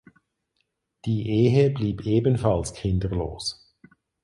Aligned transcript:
Die 1.05 1.29
Ehe 1.29 1.69
blieb 1.69 2.07
ebenfalls 2.07 2.73
kinderlos. 2.73 3.71